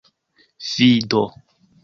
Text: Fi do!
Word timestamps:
Fi 0.69 0.89
do! 1.11 1.21